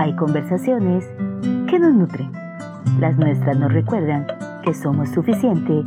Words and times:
hay 0.00 0.16
conversaciones 0.16 1.04
que 1.68 1.78
nos 1.78 1.92
nutren. 1.92 2.32
Las 3.00 3.18
nuestras 3.18 3.58
nos 3.58 3.70
recuerdan 3.70 4.26
que 4.64 4.72
somos 4.72 5.10
suficiente 5.10 5.84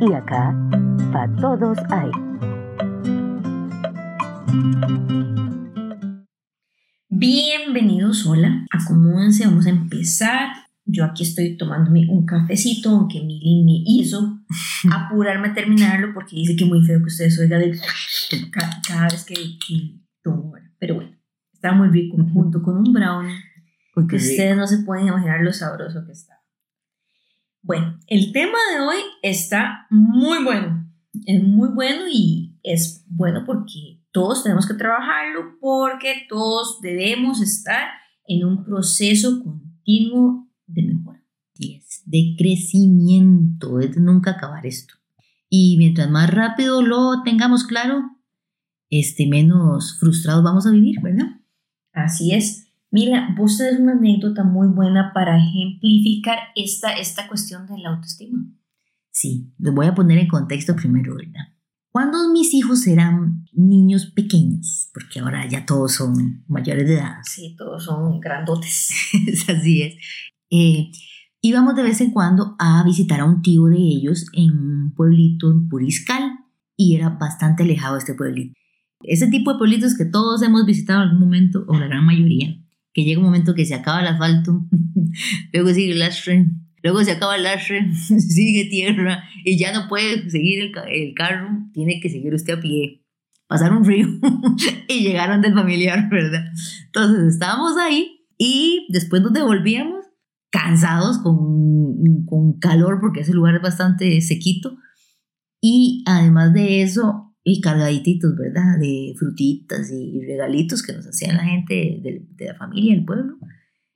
y 0.00 0.12
acá, 0.12 0.56
para 1.12 1.34
todos 1.34 1.76
hay. 1.90 2.10
Bienvenidos, 7.08 8.24
hola, 8.24 8.66
acomódense, 8.70 9.46
vamos 9.46 9.66
a 9.66 9.70
empezar. 9.70 10.50
Yo 10.84 11.04
aquí 11.04 11.24
estoy 11.24 11.56
tomándome 11.56 12.06
un 12.08 12.24
cafecito, 12.24 12.90
aunque 12.90 13.20
Mili 13.20 13.64
me 13.64 13.82
hizo 13.84 14.44
apurarme 14.92 15.48
a 15.48 15.54
terminarlo 15.54 16.14
porque 16.14 16.36
dice 16.36 16.54
que 16.54 16.62
es 16.62 16.70
muy 16.70 16.86
feo 16.86 17.00
que 17.00 17.06
ustedes 17.06 17.36
oigan 17.40 17.62
de 17.62 17.80
cada, 18.86 19.08
vez 19.08 19.24
que, 19.24 19.34
que 19.34 19.98
tomo. 20.22 20.52
Pero 20.78 20.96
bueno, 20.96 21.13
está 21.64 21.74
muy 21.74 21.88
rico 21.88 22.18
junto 22.34 22.62
con 22.62 22.76
un 22.76 22.92
brownie 22.92 23.34
que 24.06 24.16
ustedes 24.16 24.54
no 24.54 24.66
se 24.66 24.82
pueden 24.84 25.08
imaginar 25.08 25.40
lo 25.40 25.50
sabroso 25.50 26.04
que 26.04 26.12
está. 26.12 26.34
Bueno, 27.62 27.98
el 28.06 28.32
tema 28.32 28.58
de 28.74 28.80
hoy 28.80 28.98
está 29.22 29.86
muy 29.88 30.44
bueno. 30.44 30.86
Es 31.24 31.42
muy 31.42 31.70
bueno 31.70 32.02
y 32.12 32.58
es 32.62 33.06
bueno 33.08 33.44
porque 33.46 34.02
todos 34.10 34.42
tenemos 34.42 34.66
que 34.66 34.74
trabajarlo 34.74 35.56
porque 35.58 36.26
todos 36.28 36.82
debemos 36.82 37.40
estar 37.40 37.88
en 38.26 38.44
un 38.44 38.62
proceso 38.62 39.42
continuo 39.42 40.50
de 40.66 40.82
mejora. 40.82 41.24
es 41.58 42.02
de 42.04 42.34
crecimiento, 42.36 43.80
es 43.80 43.94
de 43.94 44.02
nunca 44.02 44.32
acabar 44.32 44.66
esto. 44.66 44.94
Y 45.48 45.76
mientras 45.78 46.10
más 46.10 46.28
rápido 46.28 46.82
lo 46.82 47.22
tengamos 47.24 47.64
claro, 47.64 48.02
este, 48.90 49.26
menos 49.26 49.98
frustrados 49.98 50.44
vamos 50.44 50.66
a 50.66 50.70
vivir, 50.70 51.00
¿verdad? 51.00 51.40
Así 51.94 52.34
es. 52.34 52.68
Mira, 52.90 53.34
vos 53.36 53.56
tenés 53.56 53.80
una 53.80 53.92
anécdota 53.92 54.44
muy 54.44 54.68
buena 54.68 55.12
para 55.14 55.38
ejemplificar 55.38 56.38
esta, 56.54 56.92
esta 56.92 57.26
cuestión 57.26 57.66
de 57.66 57.78
la 57.78 57.90
autoestima. 57.90 58.44
Sí, 59.10 59.52
les 59.58 59.74
voy 59.74 59.86
a 59.86 59.94
poner 59.94 60.18
en 60.18 60.28
contexto 60.28 60.76
primero, 60.76 61.14
¿verdad? 61.16 61.54
Cuando 61.90 62.32
mis 62.32 62.52
hijos 62.54 62.86
eran 62.88 63.46
niños 63.52 64.06
pequeños, 64.06 64.90
porque 64.92 65.20
ahora 65.20 65.48
ya 65.48 65.64
todos 65.64 65.94
son 65.94 66.44
mayores 66.48 66.88
de 66.88 66.94
edad. 66.94 67.18
Sí, 67.22 67.54
todos 67.56 67.84
son 67.84 68.18
grandotes. 68.18 68.90
Así 69.48 69.82
es. 69.82 69.94
Eh, 70.50 70.90
íbamos 71.40 71.76
de 71.76 71.84
vez 71.84 72.00
en 72.00 72.10
cuando 72.10 72.56
a 72.58 72.82
visitar 72.84 73.20
a 73.20 73.24
un 73.24 73.42
tío 73.42 73.66
de 73.66 73.78
ellos 73.78 74.26
en 74.32 74.50
un 74.50 74.94
pueblito 74.94 75.50
en 75.50 75.68
Puriscal 75.68 76.32
y 76.76 76.96
era 76.96 77.10
bastante 77.10 77.62
alejado 77.62 77.96
este 77.96 78.14
pueblito. 78.14 78.54
Ese 79.06 79.28
tipo 79.28 79.52
de 79.52 79.58
pueblitos 79.58 79.96
que 79.96 80.04
todos 80.04 80.42
hemos 80.42 80.66
visitado 80.66 81.02
en 81.02 81.08
algún 81.08 81.20
momento, 81.20 81.64
o 81.68 81.78
la 81.78 81.86
gran 81.86 82.04
mayoría, 82.04 82.56
que 82.92 83.04
llega 83.04 83.18
un 83.18 83.26
momento 83.26 83.54
que 83.54 83.66
se 83.66 83.74
acaba 83.74 84.00
el 84.00 84.06
asfalto, 84.06 84.66
luego 85.52 85.72
sigue 85.72 85.92
el 85.92 85.98
lastre, 85.98 86.46
luego 86.82 87.02
se 87.02 87.12
acaba 87.12 87.36
el 87.36 87.42
lastre, 87.42 87.92
sigue 87.94 88.66
tierra 88.70 89.24
y 89.44 89.58
ya 89.58 89.72
no 89.72 89.88
puede 89.88 90.30
seguir 90.30 90.60
el, 90.60 90.72
el 90.88 91.14
carro, 91.14 91.48
tiene 91.72 92.00
que 92.00 92.08
seguir 92.08 92.32
usted 92.34 92.58
a 92.58 92.60
pie, 92.60 93.02
pasar 93.46 93.72
un 93.72 93.84
río 93.84 94.08
y 94.88 95.00
llegaron 95.00 95.40
del 95.40 95.54
familiar, 95.54 96.08
¿verdad? 96.10 96.44
Entonces 96.86 97.34
estábamos 97.34 97.76
ahí 97.76 98.26
y 98.38 98.86
después 98.90 99.22
nos 99.22 99.32
devolvíamos 99.32 100.04
cansados 100.50 101.18
con, 101.18 102.24
con 102.26 102.58
calor 102.58 102.98
porque 103.00 103.20
ese 103.20 103.34
lugar 103.34 103.56
es 103.56 103.62
bastante 103.62 104.20
sequito 104.20 104.76
y 105.60 106.04
además 106.06 106.52
de 106.52 106.82
eso 106.82 107.33
y 107.46 107.60
cargadititos, 107.60 108.34
¿verdad? 108.36 108.78
De 108.80 109.14
frutitas 109.18 109.90
y 109.92 110.24
regalitos 110.26 110.82
que 110.82 110.94
nos 110.94 111.06
hacían 111.06 111.36
la 111.36 111.44
gente 111.44 112.00
de, 112.02 112.46
la 112.46 112.54
familia, 112.54 112.94
del 112.94 113.04
pueblo. 113.04 113.36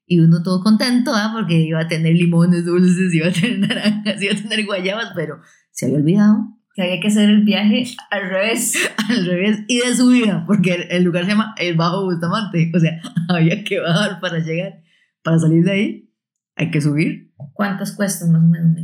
Y 0.06 0.20
uno 0.20 0.42
todo 0.42 0.62
contento, 0.62 1.12
¿ah? 1.14 1.32
Porque 1.34 1.54
iba 1.54 1.80
a 1.80 1.88
tener 1.88 2.14
limones 2.14 2.66
dulces, 2.66 3.12
iba 3.12 3.28
a 3.28 3.32
tener 3.32 3.58
naranjas, 3.68 4.22
iba 4.22 4.34
a 4.34 4.36
tener 4.36 4.66
guayabas, 4.66 5.12
pero 5.16 5.40
se 5.70 5.86
había 5.86 5.98
olvidado. 5.98 6.36
Que 6.74 6.82
había 6.82 7.00
que 7.00 7.08
hacer 7.08 7.30
el 7.30 7.42
viaje 7.44 7.84
al 8.10 8.28
revés. 8.28 8.74
al 9.08 9.24
revés 9.24 9.60
y 9.66 9.78
de 9.78 9.96
subida, 9.96 10.44
porque 10.46 10.86
el 10.90 11.02
lugar 11.02 11.24
se 11.24 11.30
llama 11.30 11.54
el 11.56 11.74
Bajo 11.74 12.04
Bustamante. 12.04 12.70
O 12.74 12.78
sea, 12.78 13.00
había 13.30 13.64
que 13.64 13.80
bajar 13.80 14.20
para 14.20 14.40
llegar. 14.40 14.82
Para 15.22 15.38
salir 15.38 15.64
de 15.64 15.72
ahí, 15.72 16.12
hay 16.54 16.70
que 16.70 16.82
subir. 16.82 17.32
¿Cuántas 17.54 17.92
cuestas 17.96 18.28
más 18.28 18.42
o 18.42 18.46
menos, 18.46 18.76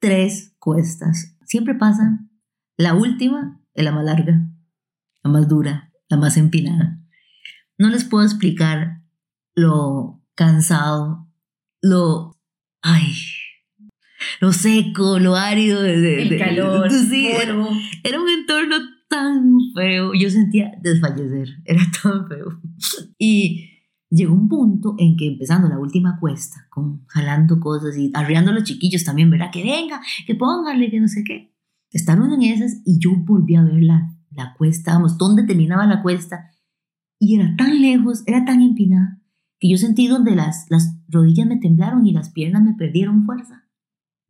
Tres 0.00 0.54
cuestas. 0.58 1.36
Siempre 1.44 1.74
pasa. 1.74 2.20
La 2.76 2.94
última 2.94 3.58
es 3.78 3.84
la 3.84 3.92
más 3.92 4.04
larga, 4.04 4.46
la 5.22 5.30
más 5.30 5.48
dura, 5.48 5.92
la 6.08 6.16
más 6.16 6.36
empinada. 6.36 7.00
No 7.78 7.88
les 7.90 8.04
puedo 8.04 8.24
explicar 8.24 9.02
lo 9.54 10.22
cansado, 10.34 11.28
lo... 11.80 12.36
¡Ay! 12.82 13.12
Lo 14.40 14.52
seco, 14.52 15.18
lo 15.20 15.36
árido. 15.36 15.80
De, 15.80 16.22
el 16.22 16.38
calor, 16.38 16.90
sí, 16.90 17.28
era, 17.28 17.56
era, 18.02 18.20
un 18.20 18.28
entorno 18.28 18.76
tan 19.08 19.56
feo. 19.74 20.12
Yo 20.14 20.28
sentía 20.28 20.72
desfallecer, 20.82 21.48
era 21.64 21.82
tan 22.02 22.26
feo. 22.28 22.60
Y 23.16 23.70
llegó 24.10 24.34
un 24.34 24.48
punto 24.48 24.96
en 24.98 25.16
que 25.16 25.28
empezando 25.28 25.68
la 25.68 25.78
última 25.78 26.18
cuesta, 26.18 26.66
con 26.68 27.06
jalando 27.06 27.60
cosas 27.60 27.96
y 27.96 28.10
arriando 28.14 28.50
a 28.50 28.54
los 28.54 28.64
chiquillos 28.64 29.04
también, 29.04 29.30
¿verdad? 29.30 29.50
Que 29.52 29.62
venga, 29.62 30.00
que 30.26 30.34
póngale, 30.34 30.90
que 30.90 31.00
no 31.00 31.06
sé 31.08 31.22
qué. 31.24 31.52
Estaban 31.90 32.32
en 32.32 32.42
esas 32.42 32.80
y 32.84 32.98
yo 32.98 33.10
volví 33.16 33.56
a 33.56 33.62
ver 33.62 33.82
la, 33.82 34.14
la 34.30 34.54
cuesta, 34.54 34.94
vamos, 34.94 35.18
dónde 35.18 35.44
terminaba 35.44 35.86
la 35.86 36.02
cuesta. 36.02 36.50
Y 37.18 37.36
era 37.36 37.54
tan 37.56 37.80
lejos, 37.80 38.22
era 38.26 38.44
tan 38.44 38.62
empinada, 38.62 39.20
que 39.58 39.68
yo 39.70 39.76
sentí 39.76 40.06
donde 40.06 40.36
las, 40.36 40.66
las 40.70 40.96
rodillas 41.08 41.46
me 41.46 41.58
temblaron 41.58 42.06
y 42.06 42.12
las 42.12 42.30
piernas 42.30 42.62
me 42.62 42.74
perdieron 42.74 43.24
fuerza. 43.24 43.64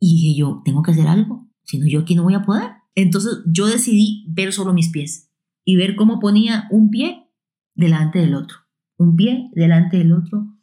Y 0.00 0.14
dije 0.14 0.38
yo, 0.38 0.62
tengo 0.64 0.82
que 0.82 0.92
hacer 0.92 1.06
algo, 1.06 1.48
si 1.64 1.78
no 1.78 1.86
yo 1.86 2.00
aquí 2.00 2.14
no 2.14 2.22
voy 2.22 2.34
a 2.34 2.44
poder. 2.44 2.70
Entonces 2.94 3.42
yo 3.47 3.66
decidí 3.66 4.26
ver 4.28 4.52
solo 4.52 4.72
mis 4.72 4.91
pies 4.91 5.30
y 5.64 5.76
ver 5.76 5.97
cómo 5.97 6.18
ponía 6.18 6.66
un 6.70 6.91
pie 6.91 7.28
delante 7.74 8.18
del 8.18 8.34
otro, 8.34 8.56
un 8.97 9.16
pie 9.16 9.50
delante 9.52 9.98
del 9.98 10.12
otro, 10.12 10.56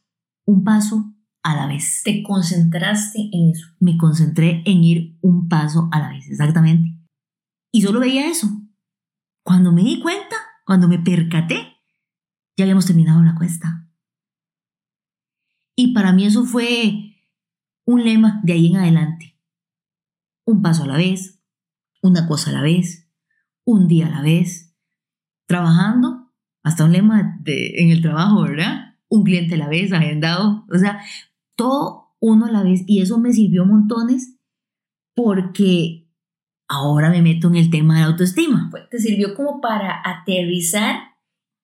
un 0.46 0.64
paso 0.64 1.15
a 1.46 1.56
la 1.56 1.68
vez. 1.68 2.02
Te 2.04 2.24
concentraste 2.24 3.30
en 3.32 3.52
eso. 3.52 3.68
Me 3.80 3.98
concentré 3.98 4.64
en 4.66 4.84
ir 4.84 5.18
un 5.22 5.48
paso 5.48 5.88
a 5.92 6.00
la 6.00 6.10
vez, 6.10 6.28
exactamente. 6.28 6.98
Y 7.72 7.84
solo 7.84 8.00
veía 8.00 8.28
eso. 8.28 8.48
Cuando 9.44 9.72
me 9.72 9.84
di 9.84 10.02
cuenta, 10.02 10.36
cuando 10.66 10.88
me 10.88 10.98
percaté, 10.98 11.78
ya 12.58 12.64
habíamos 12.64 12.88
terminado 12.88 13.22
la 13.22 13.36
cuesta. 13.36 13.88
Y 15.78 15.94
para 15.94 16.14
mí 16.14 16.26
eso 16.26 16.46
fue 16.46 17.16
un 17.86 18.04
lema 18.04 18.42
de 18.44 18.54
ahí 18.54 18.68
en 18.68 18.78
adelante. 18.78 19.40
Un 20.48 20.64
paso 20.64 20.84
a 20.84 20.88
la 20.88 20.98
vez, 20.98 21.44
una 22.02 22.28
cosa 22.28 22.50
a 22.50 22.54
la 22.54 22.62
vez, 22.62 23.08
un 23.66 23.88
día 23.88 24.08
a 24.08 24.10
la 24.10 24.22
vez, 24.22 24.76
trabajando, 25.48 26.34
hasta 26.64 26.86
un 26.86 26.92
lema 26.92 27.38
de, 27.42 27.84
en 27.84 27.92
el 27.92 28.02
trabajo, 28.02 28.42
¿verdad? 28.42 28.96
Un 29.10 29.24
cliente 29.24 29.54
a 29.54 29.60
la 29.60 29.68
vez, 29.68 29.94
agendado. 29.94 30.66
O 30.74 30.78
sea, 30.80 31.00
todo 31.56 32.16
uno 32.20 32.46
a 32.46 32.52
la 32.52 32.64
vez 32.64 32.84
y 32.88 33.02
eso 33.02 33.20
me 33.20 33.34
sirvió 33.34 33.66
montones 33.66 34.38
porque 35.16 36.08
ahora 36.68 37.10
me 37.10 37.22
meto 37.22 37.48
en 37.48 37.56
el 37.56 37.70
tema 37.70 37.96
de 37.96 38.02
la 38.02 38.08
autoestima. 38.08 38.68
Pues, 38.72 38.90
te 38.90 39.00
sirvió 39.00 39.36
como 39.36 39.62
para 39.62 40.02
aterrizar, 40.04 40.98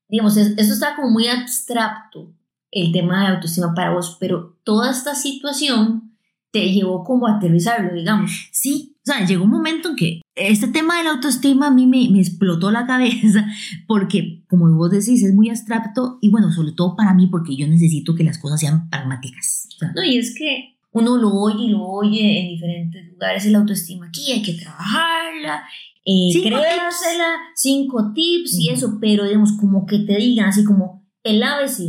digamos, 0.07 0.37
eso 0.37 0.73
está 0.73 0.95
como 0.95 1.09
muy 1.09 1.27
abstracto, 1.27 2.33
el 2.71 2.91
tema 2.91 3.19
de 3.19 3.23
la 3.23 3.35
autoestima 3.35 3.73
para 3.73 3.93
vos, 3.93 4.17
pero 4.19 4.57
toda 4.63 4.91
esta 4.91 5.15
situación 5.15 6.17
te 6.51 6.71
llevó 6.71 7.03
como 7.03 7.27
a 7.27 7.37
aterrizarlo, 7.37 7.93
digamos. 7.93 8.49
Sí, 8.51 8.90
o 9.03 9.11
sea, 9.11 9.25
llegó 9.25 9.45
un 9.45 9.49
momento 9.49 9.89
en 9.89 9.95
que 9.95 10.21
este 10.35 10.67
tema 10.67 10.97
de 10.97 11.05
la 11.05 11.11
autoestima 11.11 11.67
a 11.67 11.71
mí 11.71 11.87
me, 11.87 12.07
me, 12.11 12.19
explotó 12.19 12.69
la 12.69 12.85
cabeza 12.85 13.47
porque, 13.87 14.43
como 14.47 14.69
vos 14.75 14.91
decís, 14.91 15.23
es 15.23 15.33
muy 15.33 15.49
abstracto 15.49 16.19
y 16.21 16.29
bueno, 16.29 16.51
sobre 16.51 16.73
todo 16.73 16.95
para 16.95 17.13
mí 17.15 17.27
porque 17.27 17.55
yo 17.55 17.67
necesito 17.67 18.13
que 18.13 18.23
las 18.23 18.37
cosas 18.37 18.59
sean 18.59 18.89
pragmáticas. 18.89 19.67
No, 19.95 20.03
y 20.03 20.17
es 20.17 20.35
que 20.35 20.77
uno 20.91 21.17
lo 21.17 21.29
oye 21.29 21.65
y 21.65 21.69
lo 21.69 21.83
oye 21.83 22.41
en 22.41 22.49
diferentes 22.49 23.07
lugares, 23.07 23.45
la 23.47 23.57
autoestima 23.57 24.07
aquí 24.07 24.31
hay 24.31 24.43
que 24.43 24.53
trabajarla, 24.53 25.63
eh, 26.05 26.41
créasela, 26.43 27.37
cinco 27.55 28.11
tips 28.13 28.59
y 28.59 28.69
eso, 28.69 28.97
pero 29.01 29.25
digamos, 29.25 29.53
como 29.53 29.87
que 29.87 29.99
te 29.99 30.17
digan 30.17 30.49
así 30.49 30.63
como 30.63 31.07
el 31.23 31.41
ABC, 31.41 31.79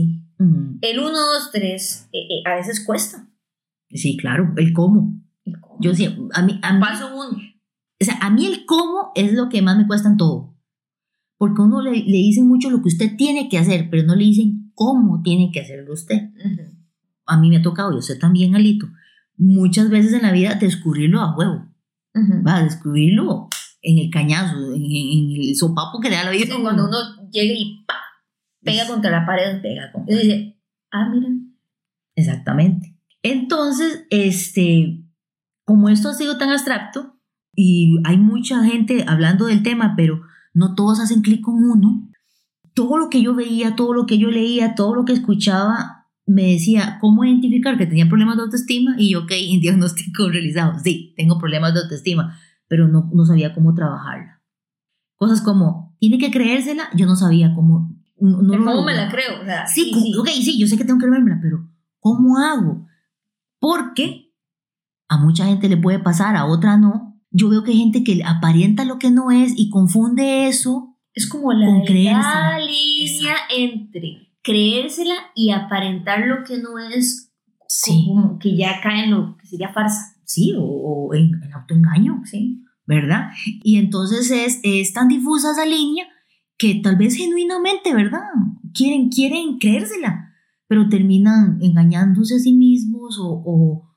el 0.81 0.99
1, 0.99 1.11
2, 1.11 1.50
3, 1.53 2.08
a 2.47 2.55
veces 2.56 2.85
cuesta. 2.85 3.29
Sí, 3.91 4.17
claro, 4.17 4.53
el 4.56 4.73
cómo. 4.73 5.12
Yo 5.80 5.94
sí, 5.94 6.06
a 6.06 6.42
mí, 6.42 6.58
a 6.62 6.72
mí, 6.72 6.80
Paso 6.80 7.08
uno. 7.14 7.38
O 8.00 8.04
sea, 8.04 8.19
a 8.20 8.30
mí 8.30 8.46
el 8.46 8.64
cómo 8.66 9.12
es 9.14 9.32
lo 9.32 9.48
que 9.48 9.62
más 9.62 9.76
me 9.76 9.86
cuesta 9.86 10.08
en 10.08 10.16
todo. 10.16 10.56
Porque 11.38 11.60
a 11.62 11.64
uno 11.64 11.82
le, 11.82 11.90
le 11.90 12.19
dicen 12.19 12.48
mucho 12.48 12.70
lo 12.70 12.82
que 12.82 12.88
usted 12.88 13.16
tiene 13.16 13.48
que 13.48 13.58
hacer, 13.58 13.88
pero 13.90 14.04
no 14.04 14.14
le 14.14 14.24
dicen 14.24 14.72
cómo 14.74 15.22
tiene 15.22 15.50
que 15.52 15.60
hacerlo 15.60 15.92
usted 15.92 16.30
a 17.26 17.38
mí 17.38 17.48
me 17.48 17.58
ha 17.58 17.62
tocado, 17.62 17.92
yo 17.92 18.02
sé 18.02 18.16
también, 18.16 18.54
Alito, 18.54 18.86
muchas 19.36 19.90
veces 19.90 20.12
en 20.12 20.22
la 20.22 20.32
vida 20.32 20.54
descubrirlo 20.54 21.20
a 21.20 21.36
huevo, 21.36 21.66
va, 22.46 22.62
descubrirlo 22.62 23.48
en 23.80 23.98
el 23.98 24.10
cañazo, 24.10 24.56
en, 24.74 25.30
el 25.40 25.56
sopapo 25.56 26.00
que 26.00 26.10
le 26.10 26.16
da 26.16 26.24
la 26.24 26.30
vida. 26.30 26.54
cuando 26.60 26.86
uno 26.86 26.98
llega 27.30 27.54
y 27.54 27.84
pa, 27.86 27.94
pega 28.62 28.86
contra 28.86 29.10
la 29.10 29.26
pared, 29.26 29.60
pega. 29.60 29.92
Y 30.06 30.14
dice, 30.14 30.60
ah, 30.90 31.08
mira, 31.10 31.28
Exactamente. 32.14 32.98
Entonces, 33.22 34.06
este, 34.10 35.01
como 35.64 35.88
esto 35.88 36.09
ha 36.09 36.14
sido 36.14 36.38
tan 36.38 36.50
abstracto 36.50 37.19
y 37.55 37.99
hay 38.05 38.19
mucha 38.19 38.64
gente 38.64 39.05
hablando 39.06 39.47
del 39.47 39.62
tema, 39.62 39.94
pero 39.97 40.23
no 40.55 40.75
todos 40.75 41.00
hacen 41.00 41.23
clic 41.23 41.43
con 41.43 41.56
uno, 41.64 42.09
todo 42.75 42.97
lo 42.99 43.11
que 43.11 43.23
yo 43.23 43.35
veía, 43.35 43.76
todo 43.76 43.93
lo 43.93 44.06
que 44.06 44.19
yo 44.19 44.31
leía, 44.31 44.75
todo 44.75 44.94
lo 44.94 45.05
que 45.05 45.12
escuchaba, 45.12 46.03
me 46.26 46.53
decía 46.53 46.99
cómo 47.00 47.25
identificar 47.25 47.76
que 47.76 47.87
tenía 47.87 48.09
problemas 48.09 48.37
de 48.37 48.43
autoestima 48.44 48.94
y 48.99 49.12
yo, 49.12 49.20
ok, 49.20 49.32
diagnóstico 49.61 50.29
realizado, 50.29 50.79
sí, 50.79 51.14
tengo 51.17 51.38
problemas 51.38 51.75
de 51.75 51.81
autoestima, 51.81 52.38
pero 52.69 52.88
no, 52.88 53.11
no 53.12 53.25
sabía 53.26 53.55
cómo 53.55 53.75
trabajarla. 53.75 54.41
Cosas 55.17 55.41
como, 55.41 55.94
tiene 56.00 56.19
que 56.19 56.31
creérsela, 56.31 56.88
yo 56.94 57.06
no 57.06 57.15
sabía 57.15 57.55
cómo. 57.55 57.97
No, 58.19 58.38
¿Cómo 58.38 58.85
me 58.85 58.94
la 58.94 59.11
creo? 59.11 59.41
sí, 59.67 59.93
sí, 59.93 60.15
ok, 60.17 60.29
sí, 60.29 60.58
yo 60.58 60.67
sé 60.67 60.76
que 60.76 60.85
tengo 60.85 60.99
que 60.99 61.06
creérmela, 61.06 61.38
pero 61.43 61.69
¿cómo 61.99 62.38
hago? 62.38 62.87
Porque 63.58 64.21
a 65.12 65.19
mucha 65.19 65.47
gente 65.47 65.69
le 65.69 65.76
puede 65.76 65.99
pasar, 65.99 66.37
a 66.37 66.47
otra 66.47 66.79
no. 66.79 67.20
Yo 67.31 67.49
veo 67.49 67.62
que 67.62 67.73
hay 67.73 67.79
gente 67.79 68.03
que 68.03 68.23
aparenta 68.25 68.85
lo 68.85 68.99
que 68.99 69.11
no 69.11 69.31
es 69.31 69.53
y 69.56 69.70
confunde 69.70 70.49
eso 70.49 70.93
es 71.14 71.29
como 71.29 71.53
la 71.53 71.67
línea 72.59 73.37
entre 73.55 74.32
creérsela 74.43 75.14
y 75.35 75.50
aparentar 75.50 76.26
lo 76.26 76.44
que 76.44 76.59
no 76.59 76.79
es, 76.79 77.32
sí. 77.69 78.06
como 78.09 78.38
que 78.38 78.56
ya 78.56 78.81
cae 78.82 79.05
en 79.05 79.11
lo 79.11 79.37
que 79.37 79.47
sería 79.47 79.73
farsa. 79.73 80.17
Sí, 80.25 80.55
o, 80.56 81.12
en, 81.12 81.32
autoengaño, 81.53 82.23
sí, 82.25 82.65
¿verdad? 82.87 83.31
Y 83.62 83.76
entonces 83.76 84.31
es, 84.31 84.61
es 84.62 84.94
tan 84.94 85.08
difusa 85.08 85.53
esa 85.53 85.67
línea 85.67 86.06
que 86.56 86.76
tal 86.76 86.97
vez 86.97 87.15
genuinamente, 87.15 87.94
¿verdad? 87.94 88.23
Quieren, 88.73 89.11
quieren 89.11 89.58
creérsela, 89.58 90.32
pero 90.67 90.88
terminan 90.88 91.58
engañándose 91.61 92.37
a 92.37 92.38
sí 92.38 92.55
mismos 92.55 93.19
o, 93.20 93.43
o, 93.44 93.92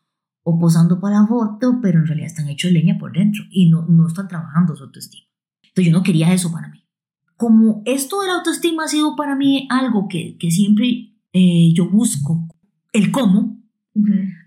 o 0.47 0.57
posando 0.59 0.99
para 1.01 1.25
foto, 1.27 1.79
pero 1.81 1.99
en 1.99 2.07
realidad 2.07 2.27
están 2.27 2.47
hechos 2.47 2.71
leña 2.71 2.97
por 2.97 3.11
dentro 3.11 3.43
y 3.49 3.69
no, 3.69 3.85
no 3.85 4.07
están 4.07 4.27
trabajando 4.27 4.75
su 4.75 4.83
autoestima. 4.83 5.25
Entonces 5.63 5.91
yo 5.91 5.97
no 5.97 6.03
quería 6.03 6.31
eso 6.31 6.51
para 6.51 6.69
mí 6.69 6.85
como 7.37 7.81
esto 7.85 8.21
de 8.21 8.27
la 8.27 8.35
autoestima 8.35 8.85
ha 8.85 8.87
sido 8.87 9.15
para 9.15 9.35
mí 9.35 9.67
algo 9.69 10.07
que, 10.07 10.37
que 10.37 10.51
siempre 10.51 11.13
eh, 11.33 11.73
yo 11.73 11.89
busco, 11.89 12.47
el 12.93 13.11
cómo, 13.11 13.61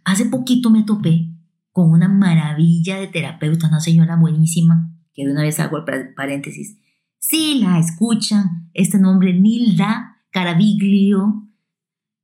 hace 0.04 0.26
poquito 0.26 0.70
me 0.70 0.84
topé 0.84 1.30
con 1.70 1.90
una 1.90 2.08
maravilla 2.08 2.98
de 2.98 3.08
terapeuta, 3.08 3.68
una 3.68 3.80
señora 3.80 4.16
buenísima, 4.16 4.90
que 5.14 5.26
de 5.26 5.32
una 5.32 5.42
vez 5.42 5.60
hago 5.60 5.78
el 5.78 6.14
paréntesis. 6.14 6.78
Si 7.18 7.60
la 7.60 7.78
escuchan, 7.78 8.70
este 8.72 8.98
nombre 8.98 9.34
Nilda 9.34 10.22
Caraviglio, 10.30 11.47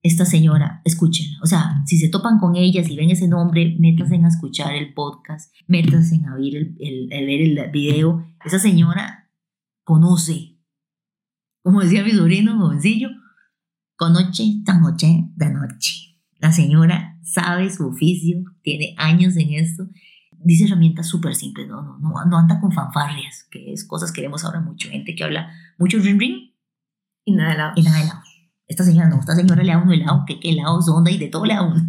esta 0.05 0.25
señora, 0.25 0.81
escúchenla. 0.85 1.39
O 1.43 1.47
sea, 1.47 1.83
si 1.87 1.99
se 1.99 2.09
topan 2.09 2.39
con 2.39 2.55
ella, 2.55 2.85
si 2.85 2.95
ven 2.95 3.11
ese 3.11 3.27
nombre, 3.27 3.77
métanse 3.81 4.15
a 4.15 4.29
escuchar 4.29 4.73
el 4.75 4.95
podcast, 4.95 5.53
métanse 5.67 6.21
a 6.29 6.37
ver 6.37 6.55
el, 6.55 6.77
el, 6.79 7.13
el, 7.13 7.27
ver 7.27 7.41
el 7.41 7.71
video. 7.73 8.25
Esa 8.45 8.61
señora 8.61 9.31
conoce 9.83 10.55
como 11.65 11.81
decía 11.81 12.05
mi 12.05 12.11
sobrino 12.11 12.59
jovencillo, 12.59 13.09
conoce 13.97 14.45
esta 14.59 14.79
noche 14.79 15.31
de 15.35 15.49
noche. 15.49 16.21
La 16.39 16.53
señora 16.53 17.19
sabe 17.23 17.71
su 17.71 17.89
oficio, 17.89 18.45
tiene 18.63 18.95
años 18.99 19.35
en 19.39 19.55
esto, 19.55 19.89
dice 20.31 20.67
herramientas 20.67 21.09
súper 21.09 21.35
simples, 21.35 21.67
no, 21.67 21.81
no, 21.81 21.99
no, 21.99 22.23
no 22.27 22.37
anda 22.37 22.61
con 22.61 22.71
fanfarrias, 22.71 23.49
que 23.51 23.73
es 23.73 23.87
cosas 23.87 24.13
que 24.13 24.21
vemos 24.21 24.45
ahora 24.45 24.61
mucho, 24.61 24.91
gente 24.91 25.15
que 25.15 25.25
habla 25.25 25.51
mucho 25.79 25.99
ring 26.01 26.21
ring 26.21 26.53
y 27.25 27.33
nada 27.33 27.53
de 27.53 27.57
lado. 27.57 27.73
Y 27.77 27.83
nada 27.83 27.99
de 27.99 28.07
lado. 28.09 28.24
Esta 28.67 28.85
señora 28.85 29.09
no, 29.09 29.21
esta 29.21 29.35
señora 29.35 29.63
le 29.63 29.73
da 29.73 29.83
uno 29.83 29.93
helado, 29.93 30.25
que 30.27 30.41
qué 30.41 30.51
helado 30.51 30.79
onda 30.95 31.11
y 31.11 31.19
de 31.19 31.29
todo 31.29 31.45
le 31.45 31.55
da 31.55 31.63
uno. 31.63 31.85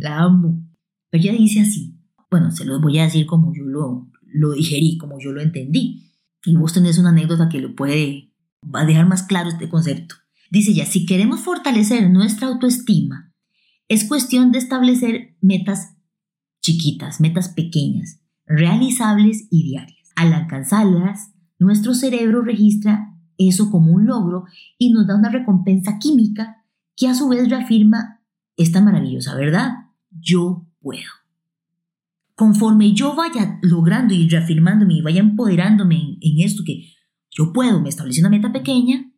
la 0.00 0.18
amo. 0.18 0.68
Pero 1.10 1.22
ella 1.22 1.32
dice 1.32 1.60
así, 1.60 2.00
bueno, 2.30 2.50
se 2.50 2.64
lo 2.64 2.80
voy 2.80 2.98
a 2.98 3.04
decir 3.04 3.26
como 3.26 3.52
yo 3.54 3.62
lo, 3.64 4.10
lo 4.22 4.52
digerí, 4.52 4.98
como 4.98 5.18
yo 5.20 5.32
lo 5.32 5.40
entendí. 5.40 6.12
Y 6.44 6.56
vos 6.56 6.72
tenés 6.72 6.98
una 6.98 7.10
anécdota 7.10 7.48
que 7.48 7.60
lo 7.60 7.74
puede 7.74 8.32
va 8.62 8.80
a 8.80 8.86
dejar 8.86 9.06
más 9.06 9.22
claro 9.22 9.48
este 9.48 9.68
concepto. 9.68 10.16
Dice 10.50 10.74
ya, 10.74 10.86
si 10.86 11.06
queremos 11.06 11.40
fortalecer 11.40 12.10
nuestra 12.10 12.48
autoestima, 12.48 13.32
es 13.88 14.04
cuestión 14.04 14.52
de 14.52 14.58
establecer 14.58 15.36
metas 15.40 15.96
chiquitas, 16.62 17.20
metas 17.20 17.50
pequeñas, 17.50 18.20
realizables 18.46 19.46
y 19.50 19.64
diarias. 19.64 20.10
Al 20.16 20.32
alcanzarlas, 20.32 21.32
nuestro 21.58 21.94
cerebro 21.94 22.42
registra 22.42 23.13
eso 23.38 23.70
como 23.70 23.92
un 23.92 24.06
logro 24.06 24.44
y 24.78 24.90
nos 24.92 25.06
da 25.06 25.16
una 25.16 25.30
recompensa 25.30 25.98
química 25.98 26.64
que 26.96 27.08
a 27.08 27.14
su 27.14 27.28
vez 27.28 27.48
reafirma 27.48 28.20
esta 28.56 28.80
maravillosa 28.80 29.34
verdad. 29.34 29.72
Yo 30.10 30.66
puedo. 30.80 31.10
Conforme 32.34 32.94
yo 32.94 33.14
vaya 33.14 33.58
logrando 33.62 34.14
y 34.14 34.28
reafirmándome 34.28 34.94
y 34.94 35.02
vaya 35.02 35.20
empoderándome 35.20 35.96
en, 35.96 36.18
en 36.20 36.40
esto 36.40 36.62
que 36.64 36.88
yo 37.30 37.52
puedo, 37.52 37.80
me 37.80 37.88
establecí 37.88 38.20
una 38.20 38.30
meta 38.30 38.52
pequeña, 38.52 39.10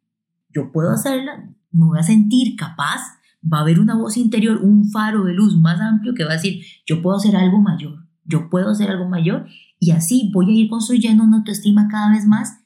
yo 0.55 0.73
puedo 0.73 0.91
hacerla, 0.91 1.51
me 1.71 1.87
voy 1.87 1.99
a 1.99 2.03
sentir 2.03 2.57
capaz, 2.57 3.01
va 3.45 3.59
a 3.59 3.61
haber 3.61 3.79
una 3.79 3.95
voz 3.95 4.17
interior, 4.17 4.63
un 4.63 4.91
faro 4.91 5.25
de 5.25 5.35
luz 5.35 5.57
más 5.57 5.81
amplio 5.81 6.15
que 6.15 6.25
va 6.25 6.31
a 6.31 6.37
decir, 6.37 6.65
yo 6.87 7.03
puedo 7.03 7.17
hacer 7.17 7.37
algo 7.37 7.61
mayor, 7.61 8.07
yo 8.25 8.49
puedo 8.49 8.71
hacer 8.71 8.91
algo 8.91 9.09
mayor 9.09 9.47
y 9.79 9.91
así 9.91 10.31
voy 10.33 10.47
a 10.51 10.61
ir 10.63 10.71
construyendo 10.71 11.25
una 11.25 11.39
autoestima 11.39 11.89
cada 11.89 12.11
vez 12.11 12.27
más, 12.27 12.65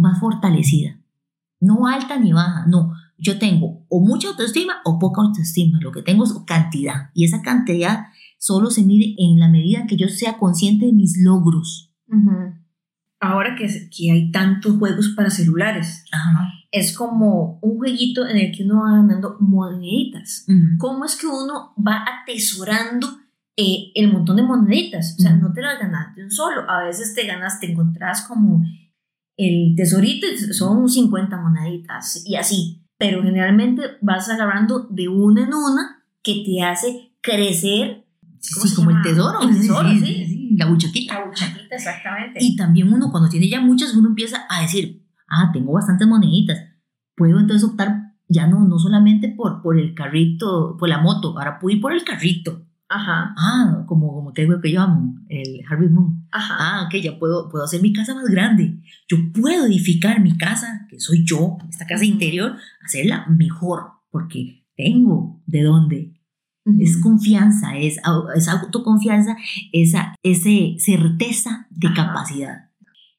más 0.00 0.18
fortalecida. 0.18 0.98
No 1.60 1.86
alta 1.86 2.18
ni 2.18 2.32
baja, 2.32 2.66
no. 2.66 2.92
Yo 3.18 3.38
tengo 3.38 3.84
o 3.88 4.00
mucha 4.00 4.28
autoestima 4.28 4.76
o 4.84 4.98
poca 4.98 5.20
autoestima. 5.22 5.78
Lo 5.80 5.92
que 5.92 6.02
tengo 6.02 6.24
es 6.24 6.32
cantidad. 6.46 7.10
Y 7.14 7.24
esa 7.24 7.42
cantidad 7.42 8.06
solo 8.38 8.70
se 8.70 8.82
mide 8.82 9.14
en 9.18 9.38
la 9.38 9.48
medida 9.48 9.86
que 9.86 9.96
yo 9.96 10.08
sea 10.08 10.38
consciente 10.38 10.86
de 10.86 10.92
mis 10.92 11.18
logros 11.22 11.92
ahora 13.20 13.54
que, 13.54 13.66
que 13.94 14.10
hay 14.10 14.32
tantos 14.32 14.76
juegos 14.78 15.10
para 15.10 15.30
celulares. 15.30 16.04
Es 16.72 16.96
como 16.96 17.58
un 17.60 17.76
jueguito 17.76 18.26
en 18.26 18.38
el 18.38 18.52
que 18.56 18.64
uno 18.64 18.82
va 18.82 18.96
ganando 18.96 19.36
moneditas. 19.40 20.46
¿Cómo 20.78 21.04
es 21.04 21.16
que 21.16 21.26
uno 21.26 21.74
va 21.76 22.04
atesorando 22.22 23.06
eh, 23.56 23.92
el 23.94 24.12
montón 24.12 24.36
de 24.36 24.42
moneditas? 24.42 25.16
O 25.18 25.22
sea, 25.22 25.36
no 25.36 25.52
te 25.52 25.60
las 25.60 25.78
ganas 25.78 26.14
de 26.16 26.24
un 26.24 26.30
solo. 26.30 26.68
A 26.68 26.84
veces 26.84 27.14
te 27.14 27.26
ganas, 27.26 27.60
te 27.60 27.70
encontrás 27.70 28.26
como 28.26 28.64
el 29.46 29.74
tesorito 29.76 30.26
son 30.52 30.88
50 30.88 31.36
moneditas 31.40 32.22
y 32.26 32.36
así. 32.36 32.82
Pero 32.98 33.22
generalmente 33.22 33.82
vas 34.02 34.28
agarrando 34.28 34.86
de 34.90 35.08
una 35.08 35.44
en 35.44 35.54
una 35.54 36.04
que 36.22 36.42
te 36.44 36.62
hace 36.62 37.12
crecer. 37.20 38.04
Sí, 38.40 38.74
como 38.74 38.90
el 38.90 39.02
tesoro. 39.02 39.40
El 39.42 39.58
tesoro, 39.58 39.90
sí 39.90 40.40
la 40.60 40.66
buchaquita. 40.66 41.14
La 41.14 41.26
buchaquita, 41.26 41.74
exactamente. 41.74 42.38
Y 42.42 42.56
también 42.56 42.92
uno, 42.92 43.10
cuando 43.10 43.28
tiene 43.28 43.48
ya 43.48 43.60
muchas, 43.60 43.94
uno 43.94 44.08
empieza 44.08 44.44
a 44.48 44.62
decir, 44.62 45.06
ah, 45.28 45.50
tengo 45.52 45.72
bastantes 45.72 46.06
moneditas. 46.06 46.58
Puedo 47.16 47.38
entonces 47.38 47.68
optar 47.68 48.14
ya 48.28 48.46
no, 48.46 48.60
no 48.60 48.78
solamente 48.78 49.28
por, 49.28 49.62
por 49.62 49.78
el 49.78 49.94
carrito, 49.94 50.76
por 50.78 50.88
la 50.88 50.98
moto, 50.98 51.36
ahora 51.36 51.58
puedo 51.58 51.74
ir 51.74 51.82
por 51.82 51.92
el 51.92 52.04
carrito. 52.04 52.66
Ajá. 52.92 53.32
Ah, 53.38 53.84
como, 53.86 54.12
como 54.12 54.32
te 54.32 54.42
digo 54.42 54.60
que 54.60 54.72
yo 54.72 54.80
amo, 54.80 55.14
el 55.28 55.62
Harvey 55.70 55.88
Moon. 55.88 56.26
Ajá. 56.32 56.56
Ah, 56.58 56.86
ok, 56.86 57.00
ya 57.00 57.18
puedo, 57.20 57.48
puedo 57.48 57.64
hacer 57.64 57.80
mi 57.80 57.92
casa 57.92 58.16
más 58.16 58.24
grande. 58.24 58.80
Yo 59.08 59.16
puedo 59.32 59.66
edificar 59.66 60.20
mi 60.20 60.36
casa, 60.36 60.88
que 60.90 60.98
soy 60.98 61.24
yo, 61.24 61.56
esta 61.68 61.86
casa 61.86 62.04
interior, 62.04 62.56
hacerla 62.84 63.26
mejor, 63.28 63.92
porque 64.10 64.66
tengo 64.76 65.40
de 65.46 65.62
dónde. 65.62 66.16
Es 66.78 67.00
confianza, 67.00 67.76
es, 67.78 67.98
es 68.36 68.48
autoconfianza, 68.48 69.36
esa 69.72 70.14
ese 70.22 70.76
certeza 70.78 71.66
de 71.70 71.92
capacidad. 71.94 72.70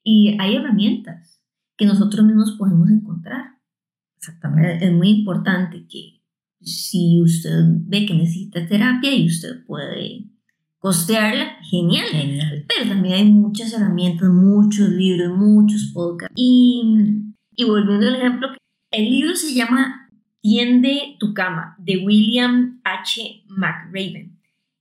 Y 0.03 0.37
hay 0.39 0.55
herramientas 0.55 1.41
que 1.77 1.85
nosotros 1.85 2.25
mismos 2.25 2.55
podemos 2.57 2.89
encontrar. 2.89 3.57
Exactamente. 4.17 4.85
Es 4.85 4.93
muy 4.93 5.09
importante 5.09 5.85
que 5.87 6.20
si 6.63 7.21
usted 7.21 7.63
ve 7.87 8.05
que 8.05 8.13
necesita 8.13 8.67
terapia 8.67 9.13
y 9.13 9.25
usted 9.25 9.65
puede 9.65 10.25
costearla, 10.79 11.57
genial. 11.69 12.07
Genial. 12.09 12.65
Pero 12.67 12.89
también 12.89 13.13
hay 13.15 13.25
muchas 13.25 13.73
herramientas, 13.73 14.29
muchos 14.29 14.89
libros, 14.89 15.37
muchos 15.37 15.91
podcasts. 15.93 16.33
Y, 16.35 16.83
y 17.55 17.63
volviendo 17.63 18.07
al 18.07 18.15
ejemplo, 18.15 18.47
el 18.91 19.09
libro 19.09 19.35
se 19.35 19.53
llama 19.53 20.09
Tiende 20.41 21.15
tu 21.19 21.33
cama, 21.33 21.75
de 21.77 21.97
William 21.97 22.81
H. 22.83 23.43
McRaven. 23.47 24.39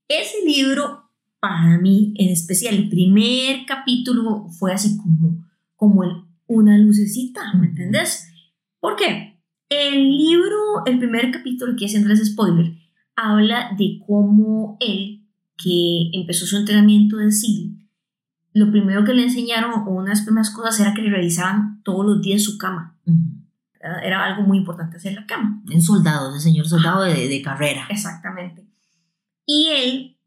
Ese 0.09 0.45
libro, 0.45 1.11
para 1.39 1.79
mí 1.79 2.15
en 2.17 2.31
especial, 2.31 2.75
el 2.75 2.89
primer 2.89 3.67
capítulo 3.67 4.49
fue 4.49 4.73
así 4.73 4.97
como, 4.97 5.47
como 5.77 6.27
una 6.47 6.79
lucecita, 6.79 7.53
¿me 7.55 7.67
entendés? 7.67 8.27
¿Por 8.81 8.97
qué? 8.97 9.30
El 9.71 10.17
libro, 10.19 10.85
el 10.85 10.99
primer 10.99 11.31
capítulo, 11.31 11.77
que 11.79 11.87
haciéndoles 11.87 12.27
spoiler, 12.27 12.75
habla 13.15 13.71
de 13.79 14.01
cómo 14.07 14.77
él, 14.81 15.27
que 15.57 16.11
empezó 16.13 16.45
su 16.45 16.57
entrenamiento 16.57 17.17
de 17.17 17.31
SEAL, 17.31 17.79
lo 18.53 18.71
primero 18.73 19.05
que 19.05 19.15
le 19.15 19.23
enseñaron, 19.23 19.73
o 19.73 19.91
unas 19.93 20.23
primeras 20.23 20.51
cosas, 20.51 20.81
era 20.81 20.93
que 20.93 21.03
le 21.03 21.11
revisaban 21.11 21.83
todos 21.85 22.05
los 22.05 22.21
días 22.21 22.43
su 22.43 22.59
cama 22.59 22.99
¿verdad? 23.81 24.05
Era 24.05 24.25
algo 24.25 24.43
muy 24.43 24.59
importante 24.59 24.97
hacer 24.97 25.15
la 25.15 25.27
cama. 25.27 25.63
Un 25.73 25.81
soldado, 25.81 26.35
ese 26.35 26.45
señor 26.51 26.69
soldado 26.69 27.03
de, 27.03 27.29
de 27.29 27.43
carrera. 27.43 27.87
Exactamente. 27.89 28.67
Y 29.47 29.69
él, 29.69 30.19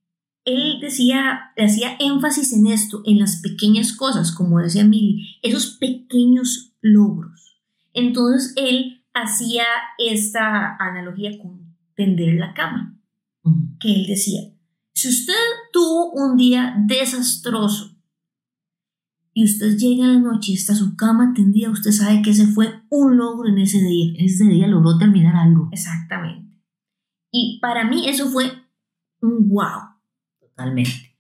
él 0.46 0.80
decía, 0.82 1.52
hacía 1.58 1.96
énfasis 2.00 2.54
en 2.54 2.68
esto, 2.68 3.04
en 3.06 3.20
las 3.20 3.42
pequeñas 3.42 3.94
cosas, 3.94 4.32
como 4.32 4.60
decía 4.60 4.84
Milly, 4.84 5.38
esos 5.44 5.78
pequeños 5.78 6.74
logros. 6.82 7.62
Entonces 7.94 8.54
él 8.58 9.03
hacía 9.14 9.66
esta 9.98 10.76
analogía 10.78 11.32
con 11.42 11.76
tender 11.96 12.36
la 12.36 12.54
cama, 12.54 12.98
Mm. 13.44 13.78
que 13.80 13.94
él 13.94 14.06
decía, 14.08 14.42
si 14.94 15.10
usted 15.10 15.34
tuvo 15.72 16.12
un 16.14 16.38
día 16.38 16.76
desastroso 16.88 17.98
y 19.34 19.44
usted 19.44 19.78
llega 19.78 20.06
en 20.06 20.14
la 20.14 20.32
noche 20.32 20.52
y 20.52 20.56
está 20.56 20.76
su 20.76 20.96
cama 20.96 21.34
tendida, 21.36 21.70
usted 21.70 21.92
sabe 21.92 22.22
que 22.22 22.30
ese 22.30 22.48
fue 22.48 22.84
un 22.90 23.18
logro 23.18 23.50
en 23.50 23.58
ese 23.58 23.80
día. 23.80 24.14
Ese 24.18 24.46
día 24.46 24.68
logró 24.68 24.98
terminar 24.98 25.36
algo. 25.36 25.70
Exactamente. 25.72 26.62
Y 27.32 27.60
para 27.62 27.84
mí 27.84 28.08
eso 28.08 28.30
fue 28.30 28.46
un 29.22 29.50
wow. 29.50 29.98
Totalmente. 30.40 31.18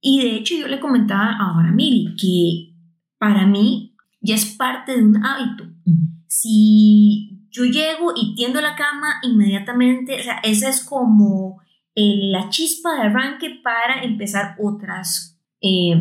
Y 0.00 0.20
de 0.22 0.36
hecho 0.36 0.54
yo 0.54 0.68
le 0.68 0.78
comentaba 0.78 1.36
ahora 1.38 1.70
a 1.70 1.72
Mili 1.72 2.14
que 2.16 2.76
para 3.18 3.46
mí 3.46 3.96
ya 4.20 4.34
es 4.34 4.44
parte 4.56 4.96
de 4.96 5.04
un 5.04 5.24
hábito. 5.24 5.64
Mm. 5.86 6.17
Si 6.28 7.48
yo 7.50 7.64
llego 7.64 8.12
y 8.14 8.34
tiendo 8.34 8.60
la 8.60 8.76
cama 8.76 9.14
inmediatamente, 9.22 10.20
o 10.20 10.22
sea, 10.22 10.38
esa 10.44 10.68
es 10.68 10.84
como 10.84 11.60
eh, 11.94 12.14
la 12.30 12.48
chispa 12.50 12.94
de 12.94 13.08
arranque 13.08 13.60
para 13.62 14.02
empezar 14.02 14.56
otros 14.60 15.34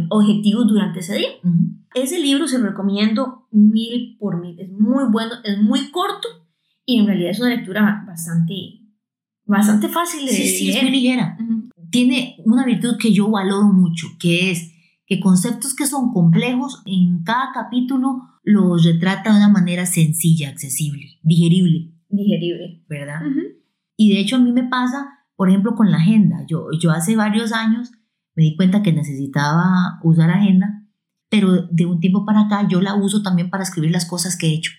objetivos 0.09 0.67
durante 0.67 0.99
ese 0.99 1.15
día. 1.15 1.29
Mm. 1.41 1.85
Ese 1.95 2.19
libro 2.19 2.47
se 2.47 2.59
lo 2.59 2.67
recomiendo 2.67 3.47
mil 3.51 4.17
por 4.19 4.39
mil. 4.39 4.59
Es 4.59 4.69
muy 4.69 5.05
bueno, 5.11 5.35
es 5.43 5.57
muy 5.57 5.89
corto 5.89 6.27
y 6.85 6.99
en 6.99 7.07
realidad 7.07 7.31
es 7.31 7.39
una 7.39 7.49
lectura 7.49 8.03
bastante, 8.05 8.53
bastante 9.45 9.89
fácil 9.89 10.25
de 10.25 10.31
Sí, 10.31 10.47
sí, 10.47 10.69
es 10.69 10.81
muy 10.81 10.91
ligera. 10.91 11.37
Tiene 11.89 12.37
una 12.45 12.65
virtud 12.65 12.97
que 12.97 13.11
yo 13.11 13.29
valoro 13.29 13.73
mucho, 13.73 14.07
que 14.19 14.51
es 14.51 14.73
que 15.05 15.19
conceptos 15.19 15.73
que 15.73 15.87
son 15.87 16.11
complejos, 16.11 16.83
en 16.85 17.23
cada 17.23 17.51
capítulo 17.53 18.23
los 18.47 18.85
retrata 18.85 19.31
de 19.31 19.37
una 19.37 19.49
manera 19.49 19.85
sencilla, 19.85 20.49
accesible, 20.49 21.19
digerible, 21.21 21.91
Digerible. 22.07 22.85
¿verdad? 22.87 23.19
Y 23.97 24.13
de 24.13 24.21
hecho 24.21 24.37
a 24.37 24.39
mí 24.39 24.53
me 24.53 24.63
pasa, 24.63 25.05
por 25.35 25.49
ejemplo, 25.49 25.75
con 25.75 25.91
la 25.91 25.97
agenda. 25.97 26.45
Yo, 26.47 26.67
yo 26.79 26.91
hace 26.91 27.17
varios 27.17 27.51
años 27.51 27.91
me 28.35 28.43
di 28.43 28.55
cuenta 28.55 28.83
que 28.83 28.93
necesitaba 28.93 29.99
usar 30.01 30.29
agenda, 30.29 30.87
pero 31.29 31.67
de 31.67 31.85
un 31.85 31.99
tiempo 31.99 32.25
para 32.25 32.45
acá 32.45 32.65
yo 32.69 32.79
la 32.79 32.95
uso 32.95 33.21
también 33.21 33.49
para 33.49 33.63
escribir 33.63 33.91
las 33.91 34.05
cosas 34.05 34.37
que 34.37 34.47
he 34.47 34.53
hecho. 34.53 34.71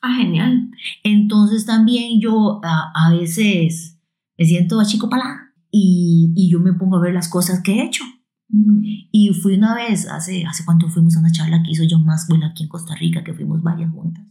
Ah, 0.00 0.14
genial. 0.16 0.70
Entonces 1.02 1.66
también 1.66 2.20
yo 2.20 2.60
a, 2.62 2.92
a 2.94 3.16
veces 3.16 3.98
me 4.38 4.44
siento 4.44 4.78
a 4.78 4.84
chico 4.84 5.10
palá 5.10 5.54
y, 5.72 6.32
y 6.36 6.52
yo 6.52 6.60
me 6.60 6.72
pongo 6.72 6.98
a 6.98 7.00
ver 7.00 7.14
las 7.14 7.28
cosas 7.28 7.62
que 7.64 7.72
he 7.80 7.84
hecho. 7.84 8.04
Mm. 8.48 8.82
Y 9.12 9.28
fui 9.34 9.54
una 9.56 9.74
vez, 9.74 10.08
hace, 10.08 10.44
hace 10.46 10.64
cuánto 10.64 10.88
fuimos 10.88 11.16
a 11.16 11.20
una 11.20 11.30
charla 11.32 11.62
que 11.62 11.70
hizo 11.72 11.84
John 11.88 12.04
Maxwell 12.04 12.42
aquí 12.44 12.62
en 12.64 12.68
Costa 12.68 12.94
Rica, 12.94 13.22
que 13.22 13.34
fuimos 13.34 13.62
varias 13.62 13.90
juntas. 13.92 14.24